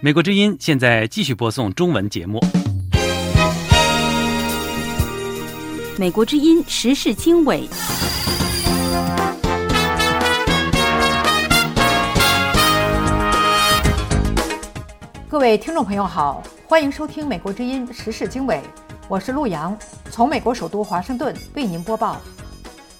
[0.00, 2.40] 美国之音现在继续播送中文节目。
[5.96, 7.68] 美国之音时事经纬。
[15.28, 18.60] 各位听众朋友好，欢迎收听美国之音时事经纬，
[19.08, 19.76] 我是陆洋，
[20.10, 22.20] 从美国首都华盛顿为您播报。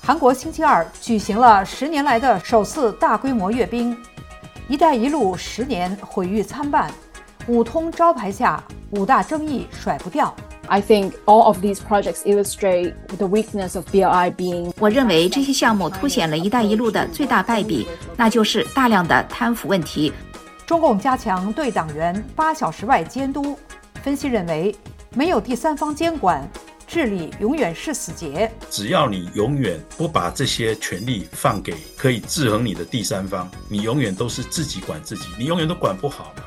[0.04, 3.96] 韩国星期二举行了十年来的首次大规模阅兵。
[4.66, 6.90] “一带一路”十年毁誉参半，
[7.46, 8.60] 五通招牌下
[8.90, 10.34] 五大争议甩不掉。
[10.66, 14.72] I think all of these projects illustrate the weakness of BRI being。
[14.80, 20.12] 我认为这些项目凸显了一带一路的最大败笔，那就是大量的贪腐问题。
[20.66, 23.56] 中共加强对党员八小时外监督。
[24.02, 24.74] 分析认为，
[25.14, 26.44] 没有第三方监管。
[26.92, 28.52] 治理永远是死结。
[28.68, 36.42] 只要你永远不把这些权利放给可以制衡你的第三方，你永远都是自己管自己，你永远都管不好嘛。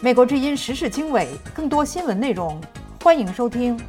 [0.00, 2.60] 美国之音时事经纬，更多新闻内容，
[3.04, 3.80] 欢迎收听。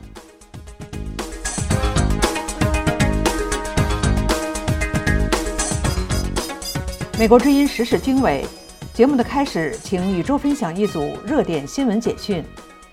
[7.17, 8.45] 美国之音时事经纬
[8.94, 12.45] 节目的开始，请宇宙分享一组热点新闻简讯。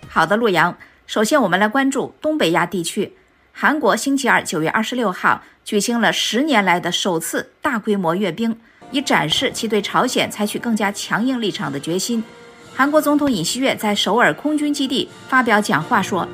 [0.08, 0.74] 好的，洛阳。
[1.12, 3.12] 首先，我们来关注东北亚地区。
[3.52, 8.58] 韩国星期二九月二十六号举行了十年来的首次大规模阅兵，
[8.92, 12.24] 以展示其对朝鲜采取更加强硬立场的决心。
[12.74, 16.26] 韩国总统尹锡悦在首尔空军基地发表讲话说。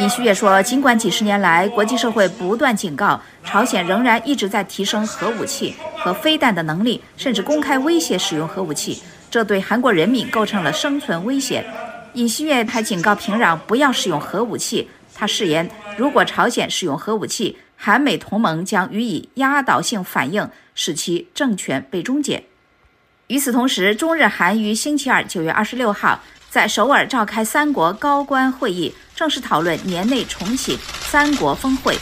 [0.00, 11.66] 尹锡悦说：“尽管几十年来国际社会不断警告朝鲜，仍然一直在提升核武器和飞弹的能力，甚至公开威胁使用核武器，这对韩国人民构成了生存威胁。”
[12.14, 14.88] 尹锡悦还警告平壤不要使用核武器。
[15.16, 22.44] 他誓言，如果朝鲜使用核武器，韩美同盟将予以压倒性反应，使其政权被终结。
[23.26, 28.94] 与此同时，中日韩于星期二九月二十六号在首尔召开三国高官会议。
[29.18, 31.98] 正式讨论年内重启三国峰会。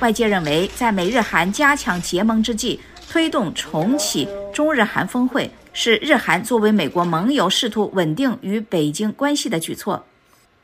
[0.00, 10.04] 外界认为，在美日韩加强结盟之际，推动重启中日韩峰会，是日韩作为美国盟友试图稳定与北京关系的举措。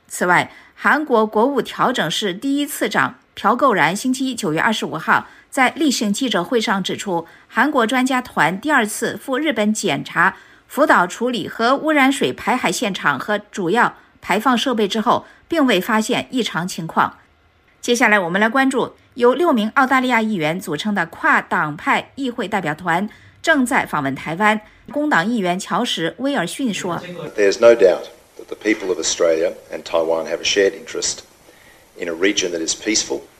[0.08, 10.36] 此外，韩国国务调整室第一次长朴购然星期一九月二十五号在例行记者会上指出，韩国专家团第二次赴日本检查。
[10.66, 17.18] 辅导处理核污染水排海现场和主要排放设备之后并未发现异常情况。
[17.80, 23.08] 接下来我们来关注由六名澳大利亚议员组成的跨党派议会代表团
[23.40, 24.60] 正在访问台湾。
[24.92, 27.00] 工党议员乔什威尔逊说
[27.36, 28.06] there's no doubt
[28.38, 31.20] that the people of australia and taiwan have a shared interest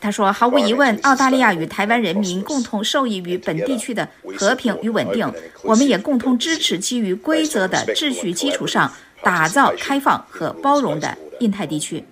[0.01, 4.09] 他说：“毫无疑问，澳大利亚与台湾人民共同受益于本地区的
[4.39, 5.31] 和平与稳定。
[5.63, 8.91] 我们也共同支持基于规则的秩序基础上
[9.23, 12.03] 打造开放和包容的印太地区。”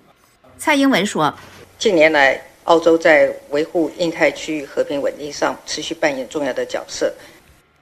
[0.58, 1.34] 蔡英文说
[1.78, 7.10] ：“近年来，澳洲在维护印太区域和平稳定上持续扮演重要的角色。”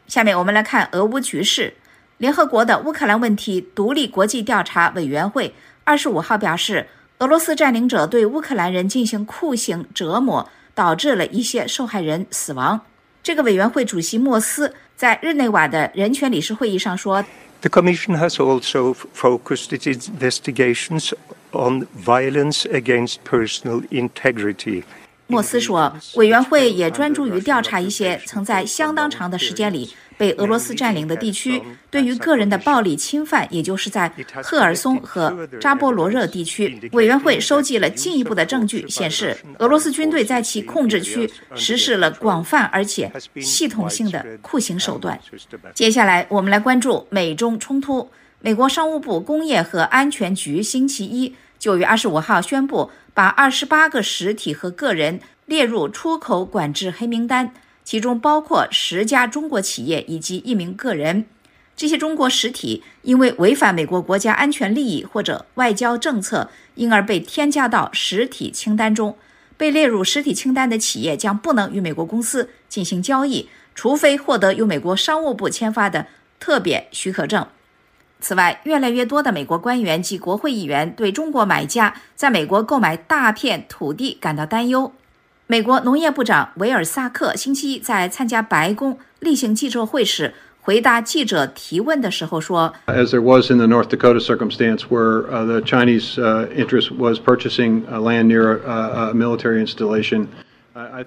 [0.06, 1.74] 下面我们来看俄乌局势。
[2.18, 5.52] 联合国的乌克兰问题独立国际调查委员会
[5.82, 6.86] 二十五号表示。
[7.22, 12.80] 俄罗斯占领者对乌克兰人进行酷刑折磨，导致了一些受害人死亡。
[13.22, 17.24] 这个委员会主席莫斯在日内瓦的人权理事会议上说
[17.60, 21.12] ：“The Commission has also focused its investigations
[21.52, 24.82] on violence against personal integrity.”
[25.28, 29.94] 莫斯说，委员会也专注于调查一些曾在相当长的时间里。
[30.22, 31.60] 被俄罗斯占领的地区
[31.90, 34.08] 对于个人的暴力侵犯，也就是在
[34.40, 43.10] 赫尔松和扎波罗热地区，委员会收集了进一步的证据，显示俄罗斯军队在其控制区实施了广泛而且
[43.40, 45.18] 系统性的酷刑手段。
[45.74, 48.08] 接下来，我们来关注美中冲突。
[48.38, 57.52] 美国商务部工业和安全局星期一九月二十五号宣布，把二十八个实体和个人列入出口管制黑名单。
[57.84, 61.26] 其中包括十家中国企业以及一名个人。
[61.74, 69.16] 这些中国实体因为违反美国国家安全利益或者外交政策，因而被添加到实体清单中。
[69.56, 76.06] 被列入实体清单的企业将不能与美国公司进行交易，除非获得由美国商务部签发的
[76.40, 77.46] 特别许可证。
[78.20, 84.92] 此外，越来越多的美国官员及国会议员对中国买家在美国购买大片土地感到担忧。
[85.46, 96.14] 美国农业部长维尔萨克星期一在参加白宫例行记者会时回答记者提问的时候说：“As there was in the North Dakota circumstance where the Chinese
[96.54, 100.26] interest was purchasing land near a military installation。”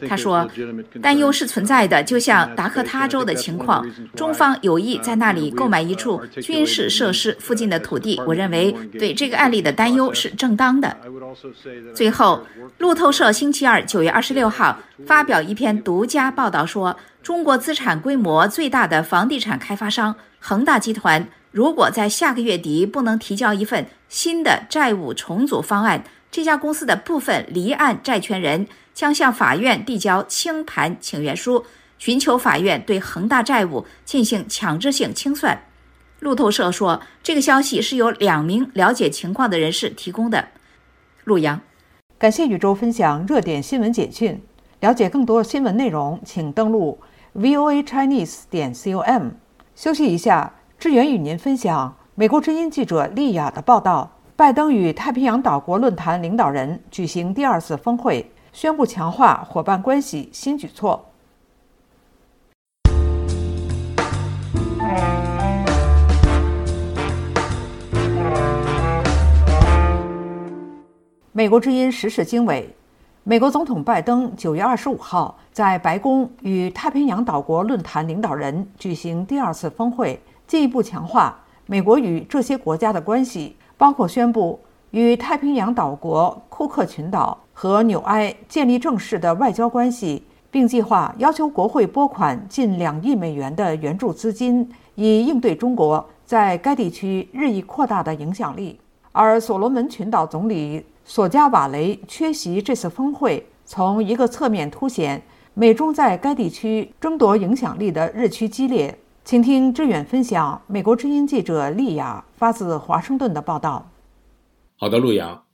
[0.07, 0.47] 他说
[1.01, 3.83] ：“担忧是存在的，就像达科他州的情况，
[4.15, 8.21] 中方有意在那里购买一处军事设施附近的土地。
[8.27, 10.95] 我认为对这个案例的担忧是正当的。”
[11.95, 12.45] 最后，
[12.77, 28.67] 路透社星期二九月二十六号发表一篇独家报道说，中国资产规模最大的房地产开发商恒大集团，如果在下个月底不能提交一份新的债务重组方案，这家公司的部分离岸债权人。
[28.95, 31.65] 将向法院递交清盘请愿书，
[31.99, 35.65] 寻求法院对恒大债务进行强制性清算。
[36.21, 40.47] 路透社说，这个消息是由两名了解情况的人士提供的。
[41.25, 41.59] 陆阳，
[42.17, 44.41] 感谢宇宙分享热点新闻简讯。
[44.79, 46.99] 了解更多新闻内容，请登录
[47.35, 49.31] voa chinese 点 com。
[49.75, 58.31] 休息一下，志远与您分享美国之音记者丽亚的报道：拜登与太平洋岛国论坛领导人举行第二次峰会。
[58.55, 61.03] 宣布强化伙伴关系新举措。
[71.33, 72.73] 美国之音时事经纬：
[73.25, 80.17] 美国总统拜登九月二十五号在白宫与太平洋岛国论坛领导人举行第二次峰会，
[80.47, 84.57] 进一步强化美国与这些国家的关系，包括宣布
[84.91, 87.37] 与太平洋岛国库克群岛。
[87.57, 90.21] 和纽埃建立正式的外交关系，
[90.51, 98.77] 并计划要求国会拨款近两亿美元的援助资金，以应对中国在该地区日益扩大的影响力。
[99.13, 105.23] 而所罗门群岛总理索加瓦雷缺席这次峰会，从一个侧面凸显
[105.53, 108.99] 美中在该地区争夺影响力的日趋激烈。
[109.23, 113.87] 请听志远分享美国之音记者利亚发自华盛顿的报道。
[114.75, 115.45] 好的，陆阳，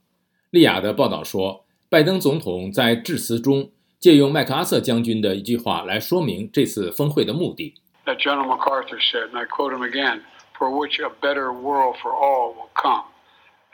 [0.50, 1.61] 利亚的报道说。
[1.92, 7.74] 拜登总统在致辞中借用麦克阿瑟将军的一句话来说明这次峰会的目的。
[8.06, 10.20] That General MacArthur said, and I quote him again,
[10.58, 13.04] "For which a better world for all will come."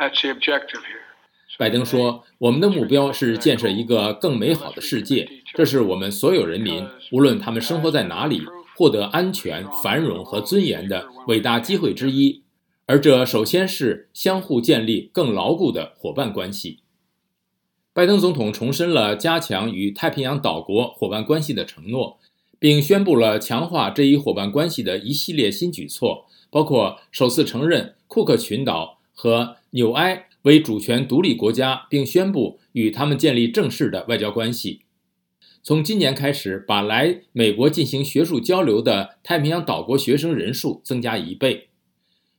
[0.01, 1.07] That's the objective here.
[1.59, 8.43] 拜登说：“我们的目标是建设一个更美好的世界，这是我们所有人民，无论他们生活在哪里，
[8.77, 12.43] 获得安全、繁荣和尊严的伟大机会之一。
[12.87, 16.81] 而这首先是相互建立更牢固的伙伴关系。”
[17.99, 22.21] 拜登总统重申了加强与太平洋岛国伙伴关系的承诺，
[22.61, 34.83] 并宣布了强化这一伙伴关系的一系列新举措，包括首次承认库克群岛和纽埃为主权独立国家，并宣布与他们建立正式的外交关系。
[35.65, 41.71] 从今年开始，把来美国进行学术交流的太平洋岛国学生人数增加一倍，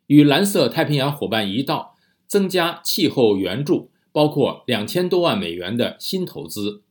[0.07, 3.91] 与蓝色太平洋伙伴一道增加气候援助。
[4.11, 6.81] 包括两千多万美元的新投资，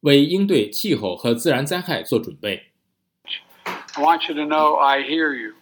[0.00, 2.70] 为应对气候和自然灾害做准备。
[3.94, 5.54] I want you to know I hear you.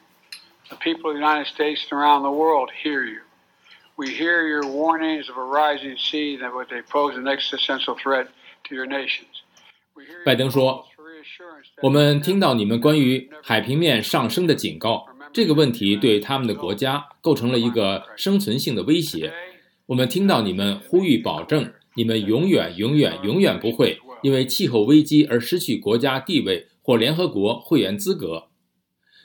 [0.69, 3.21] The people of the United States and around the world hear you.
[3.95, 8.29] We hear your warnings of a rising sea that would pose an existential threat
[8.69, 9.43] to your nations.
[10.25, 10.87] 拜登说
[11.83, 19.33] ：“我们听到你们关于海平面上升的警告，这个问题对他们的国家构成了一个生存性的威胁。”
[19.87, 28.45] 我们听到你们呼吁，保证你们永远、永远、永远不会因为气候危机而失去国家地位或联合国会员资格。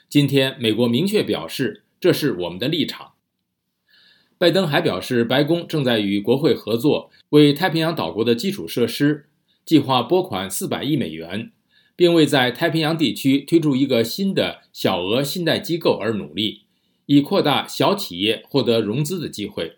[0.08, 3.12] 今天，美国明确表示，这是我们的立场。
[4.36, 9.26] 拜登还表示，白宫正在与国会合作，为太平洋岛国的基础设施
[9.64, 11.52] 计划拨款四百亿美元，
[11.94, 16.62] 并为在太平洋地区推出一个新的小额信贷机构而努力，
[17.06, 19.76] 以扩大小企业获得融资的机会。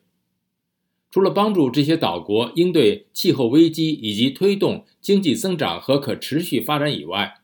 [1.10, 7.40] 除了帮助这些岛国应对气候危机以及推动经济增长和可持续发展以外，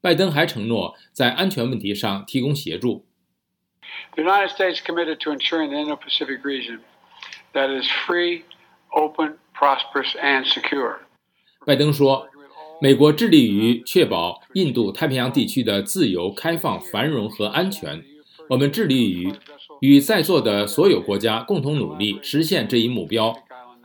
[0.00, 3.04] 拜登还承诺在安全问题上提供协助。
[4.14, 6.80] The United States committed to ensuring the Indo-Pacific region
[7.52, 8.44] that is free,
[8.90, 10.96] open, prosperous, and secure.
[11.66, 12.26] 拜登说，
[12.80, 18.02] 美国致力于确保印度太平洋地区的自由、开放、繁荣和安全。
[18.48, 19.30] 我们致力于。
[19.80, 23.34] 与在座的所有国家共同努力实现这一目标。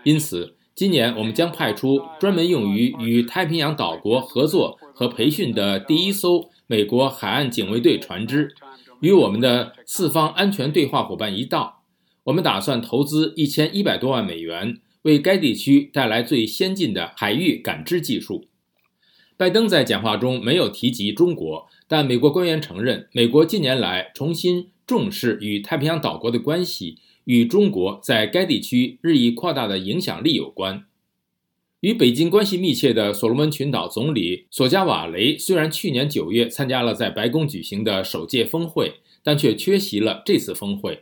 [0.04, 8.54] 因此，今年我们将派出专门用于与太平洋岛国合作和培训的第一艘美国海岸警卫队船只，
[9.02, 11.84] 与我们的四方安全对话伙伴一道。
[12.26, 18.46] 我们打算投资一千一百多万美元，为该地区带来最先进的海域感知技术。
[19.36, 30.86] 拜登在讲话中没有提及中国，但美国官员承认，美国近年来重新重视与太平洋岛国的关系，与中国在该地区日益扩大的影响力有关。
[31.80, 41.02] 与北京关系密切的所罗门群岛总理索加瓦雷虽然去年九月参加了在白宫举行的首届峰会，但却缺席了这次峰会。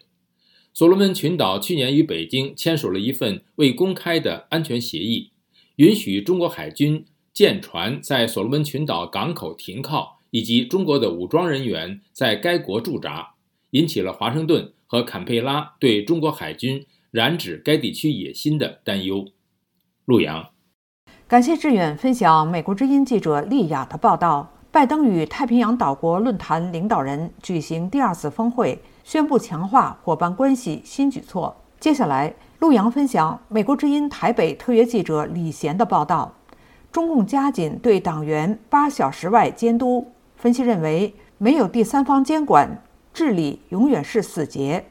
[0.74, 5.32] 所罗门群岛去年与北京签署了一份未公开的安全协议，
[5.76, 13.34] 允许中国海军舰船在所罗门群岛港口停靠，以及中国的武装人员在该国驻扎，
[13.72, 19.26] 引起了华盛顿和坎佩拉对中国海军染指该地区野心的担忧。
[20.06, 20.50] 陆阳。
[21.28, 24.52] 感谢志远分享美国之音记者丽雅的报道。
[24.74, 31.54] 拜登与太平洋岛国论坛领导人举行第二次峰会，宣布强化伙伴关系新举措。
[31.78, 36.34] 接下来，陆阳分享美国之音台北特约记者李贤的报道。
[36.90, 42.82] 中共加紧对党员八小时外监督，分析认为，没有第三方监管，
[43.14, 44.86] 治理永远是死结。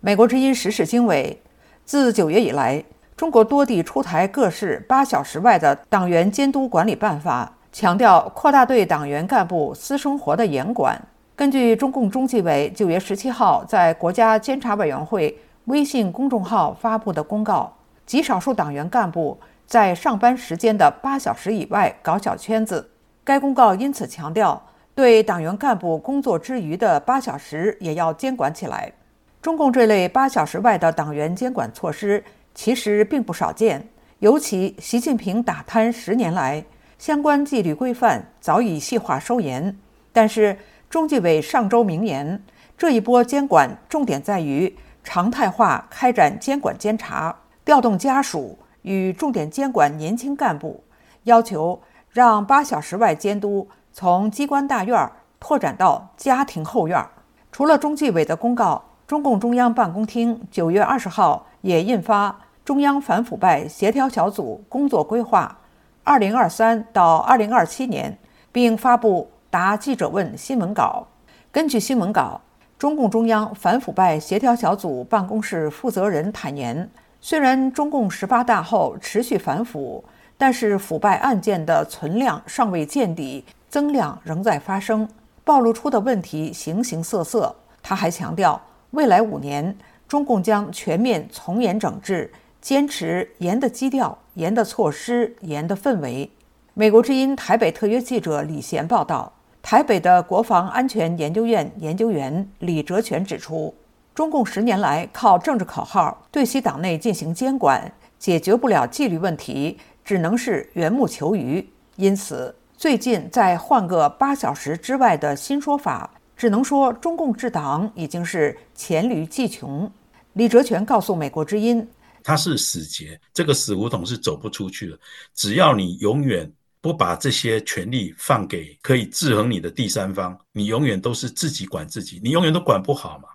[0.00, 1.40] 美国之音时事经纬，
[1.84, 2.84] 自九月以来，
[3.16, 11.00] 中国多地出台各式八小时外的党员监督管理办法，强调扩大对党员干部私生活的严管。
[11.34, 17.73] 根据中共中纪委九月十七号在国家监察委员会微信公众号发布的公告，
[18.06, 22.90] 极少数党员干部在上班时间的八小时以外搞小圈子。
[23.24, 24.62] 该公告因此强调，
[24.94, 28.92] 对党员干部工作之余的八小时也要监管起来。
[29.40, 32.22] 中共这类八小时外的党员监管措施
[32.54, 36.64] 其实并不少见，尤其习近平打贪十年来，
[36.98, 39.76] 相关纪律规范早已细化收严。
[40.12, 40.56] 但是
[40.88, 42.42] 中纪委上周明言，
[42.78, 47.34] 这一波监管重点在于常态化开展监管监察，
[47.64, 50.84] 调动家属与重点监管年轻干部，
[51.24, 51.80] 要求
[52.10, 57.04] 让八小时外监督从机关大院拓展到家庭后院。
[57.50, 58.84] 除了中纪委的公告。
[59.06, 62.30] 中共中央办公厅九月二十号也印发
[62.64, 65.58] 《中央反腐败协调小组工作规划
[66.02, 68.10] （二零二三到二零二七年）》，
[68.50, 71.06] 并发布答记者问新闻稿。
[71.52, 72.40] 根据新闻稿，
[72.78, 76.90] 中共中央反腐败协调小组办公室负责人坦言，
[77.26, 80.04] 虽然中共十八大后持续反腐，
[80.36, 85.08] 但是腐败案件的存量尚未见底，增量仍在发生，
[85.42, 87.56] 暴露出的问题形形色色。
[87.82, 88.60] 他还强调。
[88.90, 89.74] 未来五年，
[90.06, 96.30] 中共将全面从严整治，坚持严的基调、严的措施、严的氛围。
[96.74, 103.74] 美国之音台北特约记者李贤报道，台北的国防安全研究院研究员李哲全指出，
[104.14, 111.68] 中共十年来靠政治口号对其党内进行监管，解决不了纪律问题，只能是缘木求鱼。
[111.96, 116.08] 因此，最近再换个八小时之外的新说法。
[116.36, 119.90] 只能说，中共治党已经是黔驴技穷。
[120.34, 121.88] 李哲全告诉美国之音
[122.22, 124.98] ：“它是死结，这个死胡同是走不出去的。
[125.34, 126.48] 只要你永远
[126.80, 133.28] 不把这些权利放给可以制衡你的第三方，你永远都是自己管自己，你永远都管不好嘛。”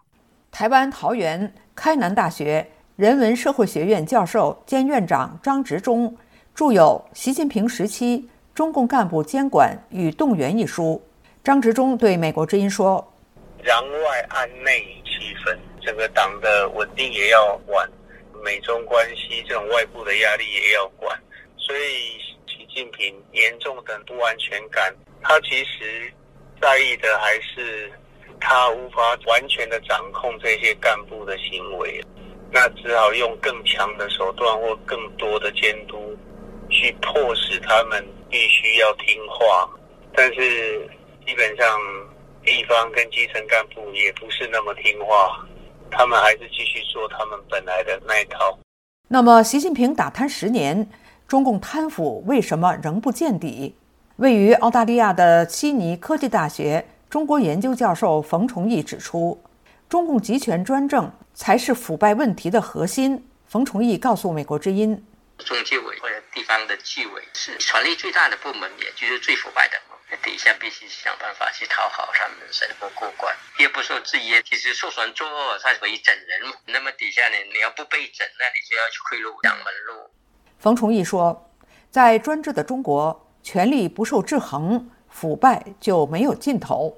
[0.52, 6.18] 台湾桃园开南大学人文社会学院教授兼院长张执中
[6.54, 11.02] 著有《习近平时期中共干部监管与动员》一书。
[11.44, 13.14] 张执中对美国之音说
[13.64, 17.90] ：“攘外安内气氛，整个党的稳定也要管，
[18.44, 21.18] 美中关系这种外部的压力也要管。
[21.58, 26.12] 所以，习近平严重的不安全感，他其实
[26.60, 27.90] 在意的还是
[28.40, 32.04] 他无法完全的掌控这些干部的行为，
[32.52, 36.18] 那只好用更强的手段或更多的监督，
[36.70, 39.70] 去迫使他们必须要听话。
[40.14, 40.90] 但是。”
[41.30, 41.80] 基本上，
[42.44, 45.46] 地方跟基层干部也不是那么听话，
[45.92, 48.58] 他们还是继续做他们本来的那一套。
[49.10, 50.90] 那么，习近平打贪十年，
[51.28, 53.76] 中共贪腐为什么仍不见底？
[54.16, 59.44] 位于澳大利亚的悉尼科技大学中国研究教授冯崇义指出，
[59.90, 63.28] 中共集权专政才是腐败问题的核心。
[63.48, 65.04] 冯崇义告诉美国之音，
[65.40, 69.74] 中纪委或者地方的纪委是权力最大的部门，也就是最腐败的。
[70.22, 74.42] 底下必须想办法去讨好他们，审核过关，也不受制约。
[74.44, 76.54] 其实受权作恶，他可以整人。
[76.68, 80.10] 那么底下呢，你要不被整，那你就要去贿赂两门路。
[80.60, 81.52] 冯崇义说，
[81.90, 86.94] 在专制的中国，权力不受制衡，腐败就没有尽头。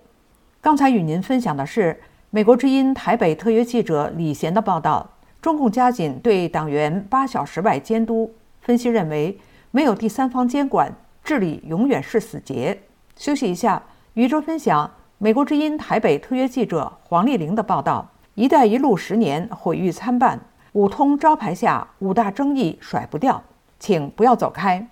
[0.61, 1.99] 刚才与您分享的是
[2.29, 5.09] 美国之音台北特约记者李贤的报道：
[5.41, 8.31] 中共加紧对党员八小时外监督。
[8.61, 9.35] 分析认为，
[9.71, 12.79] 没有第三方监管，治理永远是死结。
[13.15, 13.81] 休息一下，
[14.13, 20.39] 宇宙分享美国之音台北特约记者黄丽玲的报道：“一带一路十年毁誉参半，
[20.73, 23.41] 五通招牌下五大争议甩不掉，
[23.79, 24.87] 请不要走开。”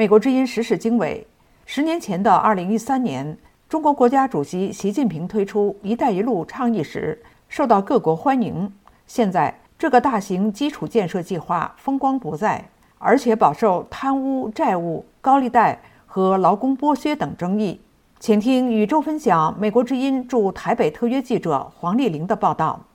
[0.00, 1.26] 美国之音时事经纬：
[1.66, 3.36] 十年前的二零一三年，
[3.68, 8.72] 中国国家主席习近平推出“一带一路”倡议时，受到各国欢迎。
[9.06, 12.66] 现在，这个大型基础建设计划风光不再，
[12.96, 17.78] 而且饱受贪污、债务、高利贷和劳工剥削等争议。
[18.18, 22.86] 请听宇宙分享美国之音驻台北特约记者黄丽玲的报道。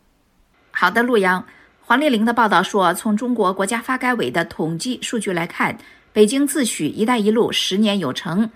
[0.71, 1.45] 好的，陆阳，
[1.85, 5.77] 黄丽玲的报道说，从中国国家发改委的统计数据来看。
[6.15, 8.49] 北京自诩“一带一路”十年有成，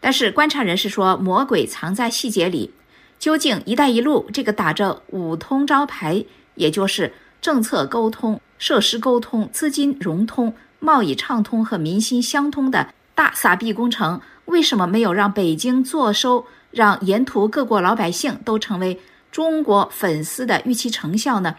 [0.00, 2.72] 但是观察人士说，魔鬼藏在细节里。
[3.18, 18.98] 究竟“一带一路”这个打着五通招牌，也就是政策沟通、设施沟通、资金融通、贸易畅通和民心相通的大撒币工程，为什么没有让北京坐收，让沿途各国老百姓都成为
[19.30, 21.54] 中国粉丝的预期成效呢？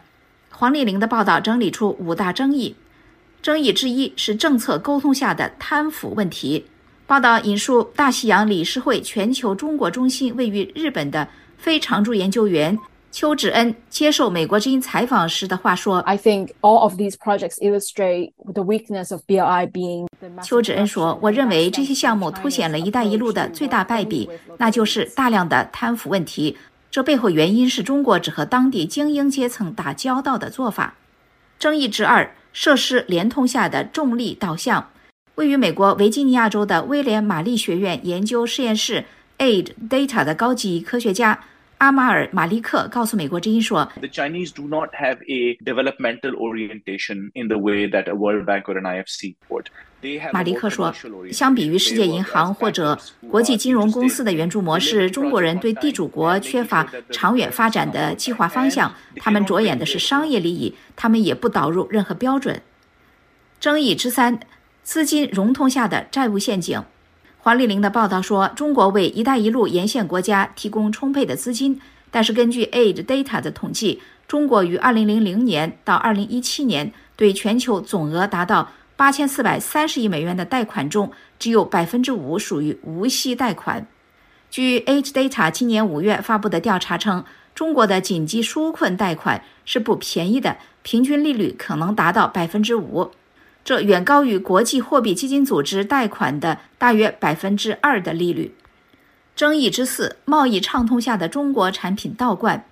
[0.49, 2.75] 黄丽玲的报道整理出五大争议。
[3.45, 6.65] 争议之一是政策沟通下的贪腐问题。
[7.05, 12.75] 报道引述大西洋理事会全球中国中心位于日本的非常驻研究员
[13.11, 20.07] 邱志恩接受美国之音采访时的话说：“I think all of these projects illustrate the weakness of BRI being。”
[20.41, 26.57] 邱志恩说：“我认为这些项目凸显了一带一路的最大败笔，那就是大量的贪腐问题。
[26.89, 30.95] 这背后原因是中国只和当地精英阶层打交道的做法。”
[31.59, 32.27] 争议之二。
[32.55, 34.89] 设施联通下的重力导向，
[35.35, 39.03] 位于美国维吉尼亚州的威廉玛丽学院研究实验室
[39.39, 41.43] Aid Data 的高级科学家
[41.79, 48.79] 阿马尔马利克告诉美国之音说：“The Chinese do not have a developmental orientation in the way that a World Bank or
[48.79, 49.65] an IFC would.”
[50.31, 50.93] 马利克说
[51.33, 52.97] ：“相比于世界银行或者
[53.29, 58.93] 国际金融公司的援助模式，中国人对地主国缺乏长远发展的计划方向。
[59.17, 62.61] 他们着眼的是商业利益，他们也不导入任何标准。”
[63.59, 64.39] 争议之三：
[64.83, 66.81] 资金融通下的债务陷阱。
[67.45, 71.79] 黄丽玲的报道说，中国为“一带一路”沿线国家提供充沛的资金，
[72.09, 78.69] 但是根据 Aid Data 的统计，中国于2000年到2017年对全球总额达到。
[78.95, 83.85] 八千四百三十亿美元的贷款中，只有百分之五属于无息贷款。
[84.49, 93.11] 据 H Data 今年五月发布的调查称，中国的紧急纾困贷款是不便宜的，平均利率可能达到百分之五，
[93.65, 98.53] 这远高于国际货币基金组织贷款的大约百分之二的利率。
[99.35, 102.63] 争议之四，贸易畅通下的中国产品倒灌。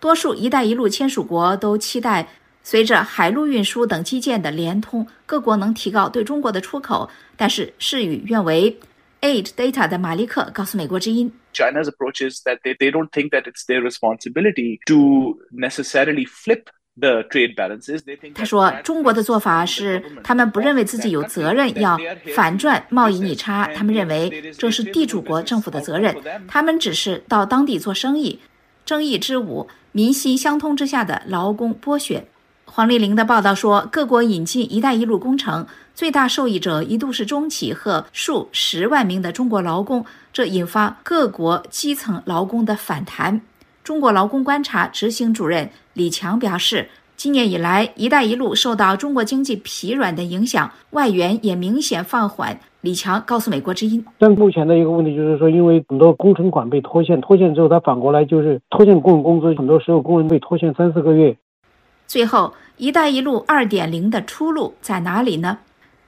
[0.00, 2.26] 多数“一带一路”签署国都期待，
[2.62, 7.10] 随着海陆运输等基建的连通，各国能提高对中国的出口。
[7.36, 8.78] 但是事与愿违。
[9.20, 16.24] Aid Data 的马利克告诉美国之音：“China's approach is that they they don't think that it's their responsibility to necessarily
[16.24, 16.62] flip
[18.34, 21.98] 他说：“中国的做法是，他们不认为自己有责任要
[22.34, 26.16] 反转贸易逆差，他们认为这是地主国政府的责任，
[26.48, 28.40] 他们只是到当地做生意。”
[28.84, 32.26] 争议之五：民心相通之下的劳工剥削。
[32.64, 43.42] 黄丽玲的报道说，各国引进“一带一路”工程最大受益者一度是中企和数十万名的中国劳工，这引发各国基层劳工的反弹。
[43.88, 52.60] 中国劳工观察执行主任李强表示，今年以来，“一带一路”受到中国经济疲软的影响，外援也明显放缓。
[52.82, 61.34] 李强告诉美国之音：“但目前的一个问题就是说，因为很多工程款被拖欠，拖欠之后，他反过来就是拖欠工人工资，很多时候工人被拖欠三四个月。”
[62.06, 65.60] 最后，“一带一路”二点零的出路在哪里呢？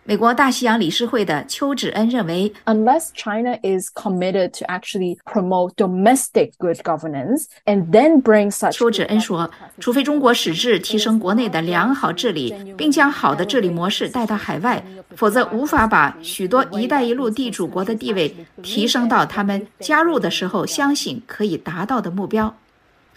[0.05, 14.83] 美国大西洋理事会的邱志恩认为，Unless China is committed to actually promote domestic good governance and then bring such，邱志恩说，除非中国矢志提升国内的良好治理，并将好的治理模式带到海外，
[15.15, 22.57] 否则无法把许多“一带一路”地主国的地位提升到他们加入的时候相信可以达到的目标。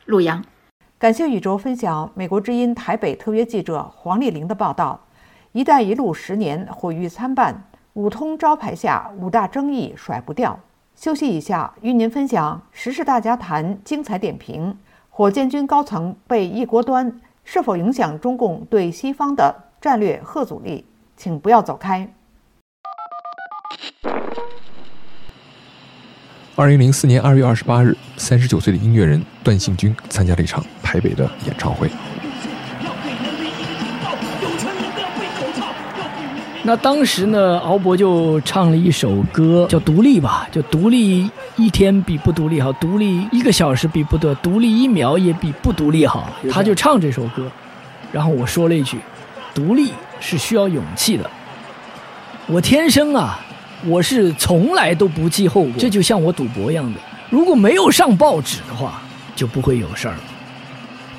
[0.06, 0.44] 陆阳。
[1.00, 5.06] 感谢宇宙分享美国之音台北特约记者黄丽玲的报道。
[5.54, 7.64] “一带一路”十年毁誉参半，
[7.94, 10.60] 五通招牌下五大争议甩不掉。
[10.96, 14.76] 休息一下，与您分享时事大家谈精彩点评：
[15.12, 20.86] 火箭军高层被一锅端，是否影响中共对西方的战略核阻力？
[21.16, 22.12] 请不要走开。
[26.56, 31.92] 二零零四年二月二十八日，三十九岁的音乐人段信军参加了一场台北的演唱会。
[36.66, 46.30] 那当时呢，敖博就唱了一首歌，叫《独立》吧，就独立一天比不独立好，独立一个小时比不得，独立一秒也比不独立好。
[46.50, 47.52] 他就唱这首歌，
[48.14, 48.98] 然后我说了一句
[49.54, 51.30] ：“独立是需要勇气的。”
[52.48, 53.38] 我天生啊，
[53.86, 57.00] 我是从来都不计后果，这就像我赌博一样的，
[57.30, 59.02] 如果没有上报纸的话，
[59.36, 60.22] 就不会有事儿了。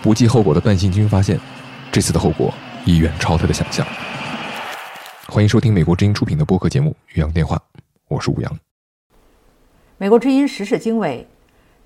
[0.01, 1.39] 不计后果的段信军发现，
[1.93, 2.53] 这次的后果
[2.87, 3.87] 已远超他的想象。
[5.27, 7.57] 欢迎收听美国之音出品的播客节目《宇阳电话》，
[8.09, 8.59] 我是吴阳。
[9.97, 11.27] 美国之音时事经纬：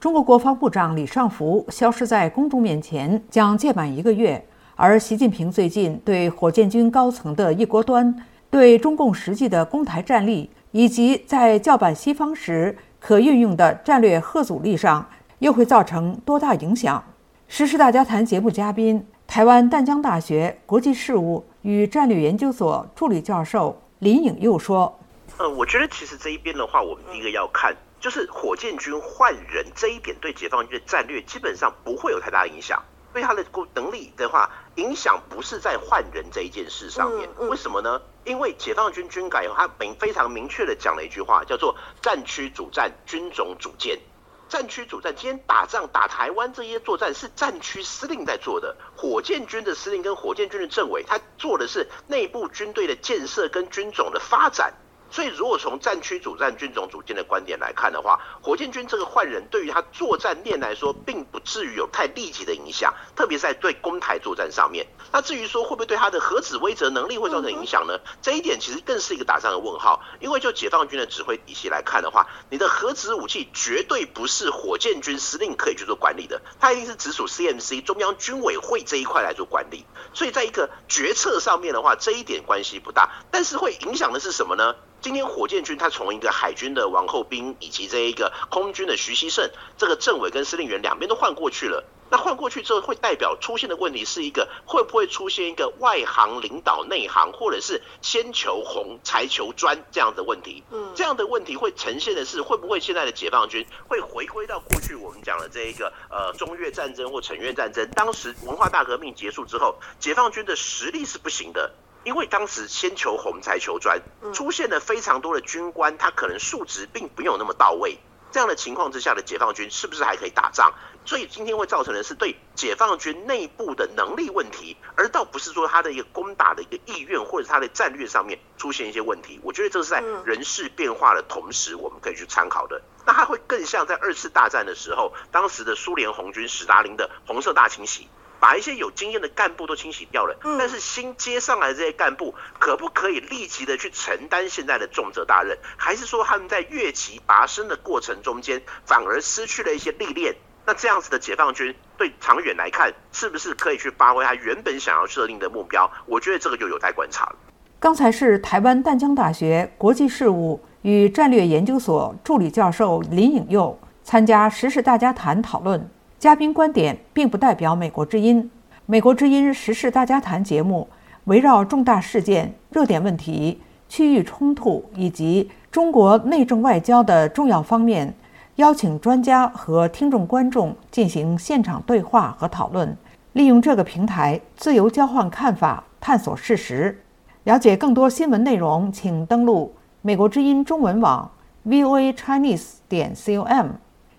[0.01, 8.12] 中国国防部长李尚福消失在公众面前将届满一个月，而习近平最近对火箭军高层的一锅端、
[8.51, 17.03] 对中共实际的攻台战力，以及在叫板西方时可运用的战略核阻力上，又会造成多大影响？
[17.46, 21.45] 时事大家谈节目嘉宾，台湾淡江大学国际事务。
[21.61, 24.99] 与战略研究所助理教授林颖佑说
[25.37, 32.83] ：“呃，我觉得其实这一边的话，我们第一个要看，就是火箭军换人这一点对解放军的战略基本上不会有太大影响。
[33.12, 37.29] 对他的能力的话，影响不是在换人这一件事上面。
[37.51, 38.01] 为什么呢？
[38.25, 43.99] 因为解放军军改以后，他明非常明确的讲了一句话，叫做‘战区主战，军种主建’。”
[44.48, 54.74] 战区主战，今天打仗打台湾这些作战是战区司令在做的，火箭军的司令跟火箭军的政委，他做的是内部军队的建设跟军种的发展。
[55.11, 64.87] 所以，如果从战区主战、军种主建的观点来看的话，火箭军这个换人对于他作战面来说，并不至于有太立即的影响，特别是在对攻台作战上面。
[65.11, 67.99] 那至于说会不会对他的核子威慑能力会造成影响呢？
[68.21, 70.03] 这一点其实更是一个打上的问号。
[70.21, 79.87] 因为就解放军的指挥体系来看的话，你的核子武器绝对不是火箭军司令可以去做管理的，它一定是直属 CMC 中央军委会这一块来做管理。
[80.12, 84.75] 所以在一个决策上面的话，这一点关系不大，但是会影响的是什么呢？
[85.00, 91.84] 今天火箭军他从一个海军的王厚斌，以及这一个空军的徐希胜，这个政委跟司令员两边都换过去了。
[92.11, 100.64] 那换过去之后，会代表出现的问题是一个会不会出现一个外行领导内行，或者是先求红才求专这样的问题？
[100.70, 111.70] 嗯，这样的问题会呈现的是会不会现在的解放军会回归到过去我们讲的这一个呃中越战争或陈越战争，当时文化大革命结束之后，解放军的实力是不行的。
[112.04, 114.00] 因为当时先求红才求专，
[114.32, 117.98] 出现了非常多的军官，他可能数值并没有那么到位。
[118.30, 120.74] 这样的情况之下的解放军是不是还可以打仗？
[121.06, 129.40] 所以今天会造成的是对解放军内部的能力问题，而倒不是说他的一个攻打的一个意愿或者他的战略上面出现一些问题。
[129.42, 132.82] 我觉得这是在人事变化的同时，我们可以去参考的。
[133.06, 138.08] 那它会更像在二次大战的时候，当时的苏联红军史达林的红色大清洗。
[138.40, 145.57] 把一些有经验的干部都清洗掉了，但是新接上来这些干部可不可以立即的去承担现在的重责大任？
[145.77, 150.35] 还是说他们在越级拔升的过程中间反而失去了一些历练？
[150.64, 155.90] 那这样子的解放军对长远来看，是不是可以去发挥他原本想要设定的目标？
[156.05, 157.37] 我觉得这个就有待观察了。
[157.81, 165.88] 刚才是台湾淡江大学国际事务与战略研究所助理教授林颖佑参加时事大家谈讨论。
[166.18, 168.50] 嘉宾观点并不代表美国之音。
[168.87, 170.88] 美国之音时事大家谈节目
[171.24, 178.12] 围绕重大事件、热点问题、区域冲突以及中国内政外交的重要方面，
[178.57, 182.96] 邀请专家和听众观众进行现场对话和讨论，
[183.35, 187.00] 利用这个平台自由交换看法、探索事实。
[187.44, 191.31] 了解更多新闻内容，请登录美国之音中文网
[191.64, 193.68] voa chinese 点 com。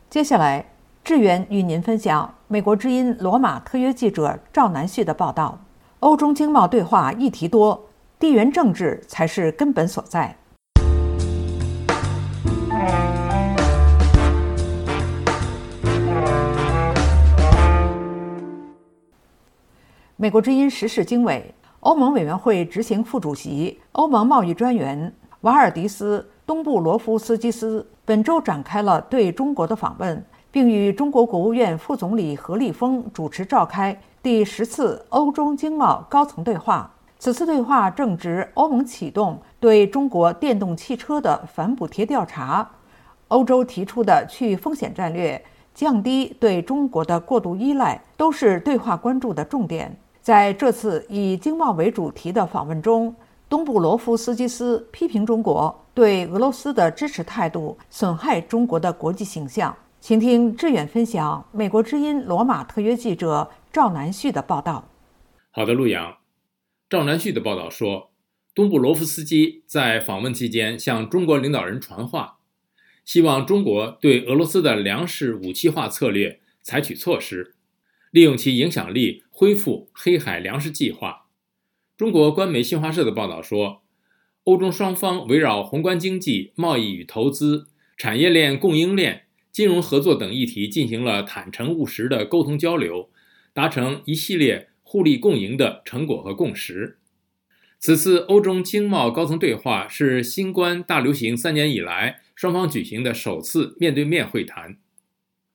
[0.10, 0.69] 接下来。
[1.04, 5.58] 志远与您分享美国之音罗马特约记者赵南旭的报道：
[6.00, 7.88] 欧中经贸对话议题多，
[8.20, 10.36] 地缘政治才是根本所在。
[20.16, 30.24] 美国之音时事经纬，欧盟委员会执行副主席、欧盟贸易专员瓦尔迪斯·东布罗夫斯基斯本周展开了对中国的访问。
[30.52, 36.92] 并与中国国务院副总理何立峰主持召开第十次欧中经贸高层对话。
[37.18, 42.70] 此次对话正值欧盟启动对中国电动汽车的反补贴调查，
[43.28, 45.44] 欧洲提出的去风险战略、
[45.76, 49.94] 降低对中国的过度依赖，都是对话关注的重点。
[50.22, 53.14] 在这次以经贸为主题的访问中，
[53.50, 59.76] 东布罗夫斯基斯批评中国对俄罗斯的支持态度损害中国的国际形象。
[60.02, 64.90] 请听志远分享美国之音罗马特约记者赵南旭的报道。
[65.52, 66.20] 好的，陆阳，
[66.90, 68.12] 赵南旭的报道说，
[68.56, 72.40] 东布罗夫斯基在访问期间向中国领导人传话，
[73.04, 77.56] 希望中国对俄罗斯的粮食武器化策略采取措施。
[78.12, 81.26] 利用其影响力恢复黑海粮食计划。
[81.98, 83.84] 中国官媒新华社的报道说，
[84.46, 93.10] 欧中双方围绕宏观经济、贸易与投资、产业链、供应链、金融合作等议题进行了坦诚务实的沟通交流，
[93.54, 96.98] 达成一系列互利共赢的成果和共识。
[97.80, 104.78] 此次欧中经贸高层对话是新冠大流行三年以来双方举行的首次面对面会谈。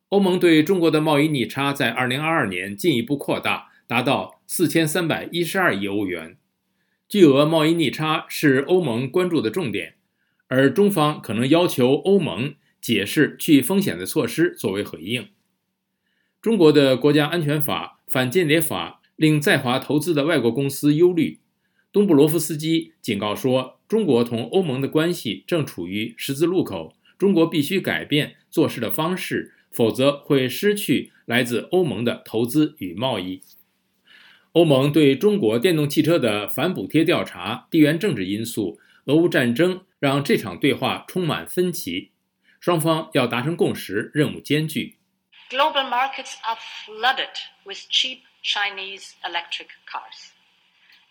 [0.09, 6.37] 欧盟对中国的贸易逆差在2022年进一步扩大，达到4312亿欧元。
[7.09, 9.95] 巨额贸易逆差是欧盟关注的重点，
[10.49, 12.55] 而中方可能要求欧盟
[12.85, 15.29] 解释去风险的措施作为回应。
[16.43, 21.39] 中国的国家安全法、反间谍法令在华投资的外国公司忧虑。
[21.91, 29.53] 东布罗夫斯基警告说，中国同欧盟的关系正处于十字路口，中国必须改变做事的方式。
[29.75, 33.41] 否则会失去来自欧盟的投资与贸易。
[34.53, 42.11] 欧盟对中国电动汽车的反补贴调查、地缘政治因素、俄乌战争让这场对话充满分歧，
[42.65, 44.97] 双方要达成共识任务艰巨。
[45.51, 47.29] Global markets are flooded
[47.67, 50.31] with cheap Chinese electric cars,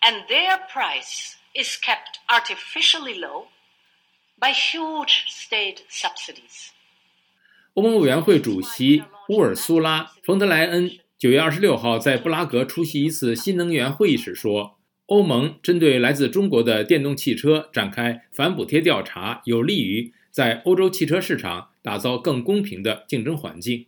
[0.00, 3.46] and their price is kept artificially low
[4.36, 6.70] by huge state subsidies.
[7.74, 23.86] 欧盟委员会主席乌尔苏拉·冯德莱恩九月二十六号在布拉格出席一次新能源会议时说：“欧盟针对来自中国的电动汽车展开反补贴调查，有利于在欧洲汽车市场打造更公平的竞争环境。”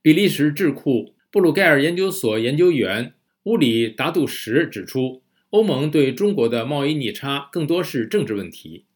[0.00, 8.86] 比利时智库布鲁盖尔研究所研究员乌里达杜什指出，欧盟对中国的贸易逆差更多是政治问题。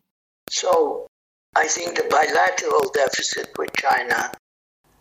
[0.52, 1.08] So.
[1.54, 4.30] I think the bilateral deficit with China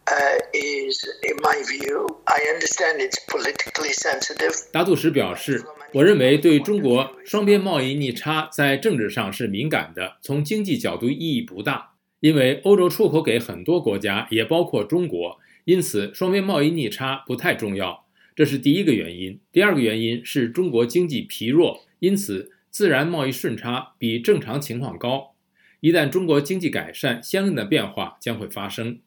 [0.07, 4.71] uh, is, in my view, I understand it's politically sensitive.
[4.71, 5.63] 达杜什表示
[5.93, 18.05] ：“我认为对中国双边贸易逆差在政治上是敏感的，从经济角度意义不大，因为欧洲出口给很多国家，也包括中国，因此双边贸易逆差不太重要。
[18.35, 19.39] 这是第一个原因。
[19.51, 25.33] 第二个原因是中国经济疲弱，因此自然贸易顺差比正常情况高。”
[25.79, 28.99] 一旦中国经济改善，相应的变化将会发生。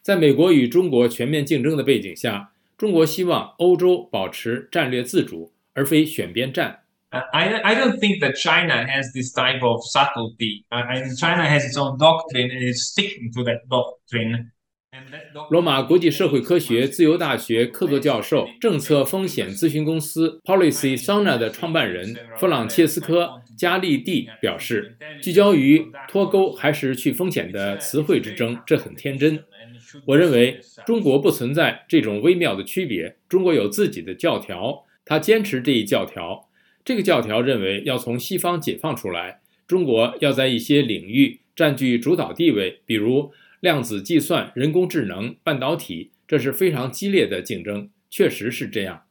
[0.00, 6.80] 在美国与中国全面竞争的背景下，中国希望欧洲保持战略自主，而非选边站。
[7.10, 10.64] I I don't think that China has this type of subtlety.
[10.68, 14.50] And China has its own doctrine and is sticking to that doctrine.
[15.50, 23.24] 罗马国际社会科学自由大学客座教授、政策风险咨询公司 Policy Sona 的创办人弗朗切斯科·
[23.56, 29.44] 加利蒂表示：“聚焦于脱钩还是去风险的词汇之争，这很天真。
[30.04, 33.16] 我认为中国不存在这种微妙的区别。
[33.28, 36.48] 中国有自己的教条，他坚持这一教条。
[36.84, 49.02] 这个教条认为要从西方解放出来，中国要在一些领域占据主导地位，比如。”量子计算、人工智能、半导体，这是非常激烈的竞争，确实是这样。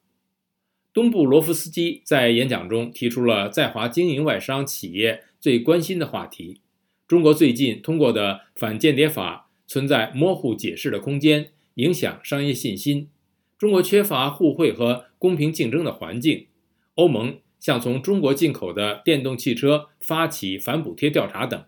[0.94, 6.62] 东部罗夫斯基在演讲中提出了在华经营外商企业最关心的话题：
[7.10, 13.10] 中国最近通过的反间谍法存在模糊解释的空间，影响商业信心；
[13.58, 16.48] 中国缺乏互惠和公平竞争的环境；
[16.96, 21.66] 欧盟向从中国进口的电动汽车发起反补贴调查等。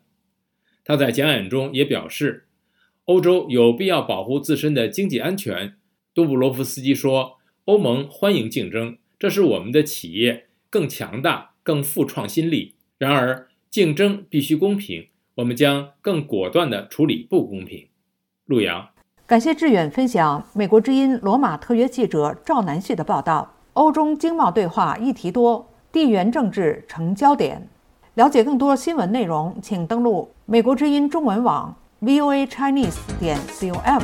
[0.84, 2.46] 他在讲演中也表示。
[3.06, 5.74] 欧洲有必要保护自身的经济安全，
[6.14, 12.76] 杜布罗夫斯基说：“欧盟欢迎竞争，这使我们的企业更强大、更富创新力。
[13.00, 17.88] 然而，竞争必须公平，我们将更果断地处理不公平。”
[18.46, 18.90] 陆阳，
[19.30, 23.48] 感谢志远分享美国之音罗马特约记者赵南旭的报道。
[23.74, 27.70] 欧中经贸对话议题多，地缘政治成焦点。
[28.16, 31.72] 了解更多新闻内容，请登录美国之音中文网。
[32.02, 34.02] voa chinese 点 com。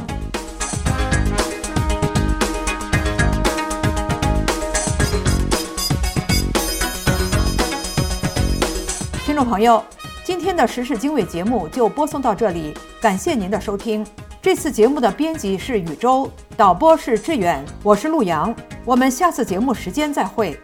[9.25, 9.83] 听众朋友，
[10.23, 14.05] 今天的时事经纬节目就播送到这里，感谢您的收听。
[14.45, 18.55] 这次节目的编辑是宇宙，导播是志远，我是陆阳。
[18.85, 20.55] 我们下次节目时间再会。